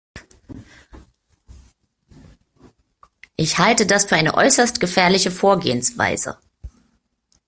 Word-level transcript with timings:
Ich 3.35 3.59
halte 3.59 3.85
das 3.85 4.05
für 4.05 4.15
eine 4.15 4.33
äußerst 4.33 4.79
gefährliche 4.79 5.29
Vorgehensweise. 5.29 6.39